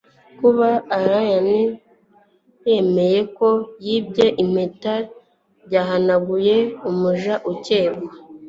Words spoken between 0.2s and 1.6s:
kuba alain